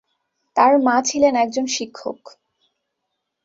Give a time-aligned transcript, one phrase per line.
[0.55, 2.19] তার মা ছিলেন একজন শিক্ষক।